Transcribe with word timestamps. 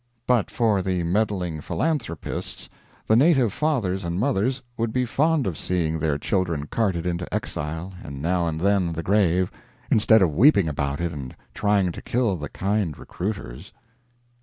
But 0.25 0.49
for 0.49 0.81
the 0.81 1.03
meddling 1.03 1.61
philanthropists, 1.61 2.69
the 3.05 3.15
native 3.15 3.53
fathers 3.53 4.03
and 4.03 4.19
mothers 4.19 4.63
would 4.75 4.91
be 4.91 5.05
fond 5.05 5.45
of 5.45 5.59
seeing 5.59 5.99
their 5.99 6.17
children 6.17 6.65
carted 6.65 7.05
into 7.05 7.31
exile 7.31 7.93
and 8.03 8.19
now 8.19 8.47
and 8.47 8.61
then 8.61 8.93
the 8.93 9.03
grave, 9.03 9.51
instead 9.91 10.23
of 10.23 10.33
weeping 10.33 10.67
about 10.67 10.99
it 11.01 11.11
and 11.13 11.35
trying 11.53 11.91
to 11.91 12.01
kill 12.01 12.35
the 12.35 12.49
kind 12.49 12.97
recruiters. 12.97 13.73